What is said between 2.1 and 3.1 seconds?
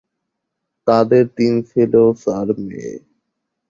চার মেয়ে।